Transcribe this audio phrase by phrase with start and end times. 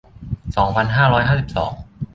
[0.55, 1.73] สองพันห้าร้อยห้าสิบสอง